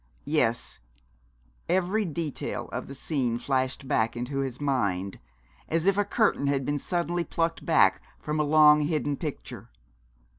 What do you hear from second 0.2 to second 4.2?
Yes, every detail of the scene flashed back